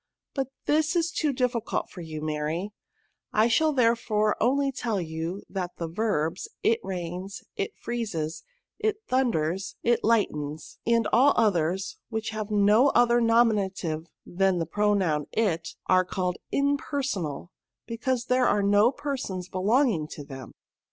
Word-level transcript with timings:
But 0.33 0.47
this 0.65 0.95
is 0.95 1.11
too 1.11 1.31
difficult 1.31 1.91
for 1.91 2.01
you, 2.01 2.23
Mary; 2.23 2.71
I 3.31 3.47
shall 3.47 3.71
therefore 3.71 4.35
only 4.41 4.71
tell 4.71 4.99
you, 4.99 5.43
that 5.47 5.75
the 5.77 5.87
verbs, 5.87 6.47
it 6.63 6.81
rainSf 6.83 7.43
it 7.55 7.75
freezes, 7.77 8.41
it 8.79 9.05
thunders^ 9.07 9.75
it 9.83 10.03
lightens, 10.03 10.79
and 10.87 11.07
all 11.13 11.35
others, 11.37 11.97
which 12.09 12.31
have 12.31 12.49
no 12.49 12.87
other 12.95 13.21
nomi 13.21 13.53
native 13.53 14.07
than 14.25 14.57
the 14.57 14.65
pronoun 14.65 15.27
it, 15.33 15.75
are 15.85 16.03
called 16.03 16.37
imper 16.51 17.03
sonal, 17.05 17.49
because 17.85 18.25
there 18.25 18.47
are 18.47 18.63
no 18.63 18.91
persons 18.91 19.49
belonging 19.49 20.07
to 20.07 20.23
them." 20.23 20.55